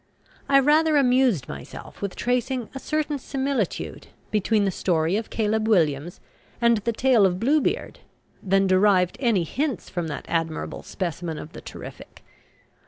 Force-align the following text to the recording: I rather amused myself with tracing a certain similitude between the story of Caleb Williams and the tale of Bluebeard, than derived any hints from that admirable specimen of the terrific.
I 0.49 0.57
rather 0.59 0.97
amused 0.97 1.47
myself 1.47 2.01
with 2.01 2.15
tracing 2.15 2.69
a 2.73 2.79
certain 2.79 3.19
similitude 3.19 4.07
between 4.31 4.65
the 4.65 4.71
story 4.71 5.15
of 5.15 5.29
Caleb 5.29 5.67
Williams 5.67 6.19
and 6.59 6.77
the 6.79 6.91
tale 6.91 7.23
of 7.23 7.39
Bluebeard, 7.39 7.99
than 8.41 8.65
derived 8.65 9.15
any 9.19 9.43
hints 9.43 9.89
from 9.91 10.07
that 10.07 10.25
admirable 10.27 10.81
specimen 10.81 11.37
of 11.37 11.53
the 11.53 11.61
terrific. 11.61 12.23